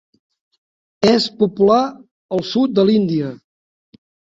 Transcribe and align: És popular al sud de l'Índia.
És 1.09 1.27
popular 1.43 1.77
al 2.39 2.43
sud 2.55 2.75
de 2.81 2.89
l'Índia. 2.91 3.33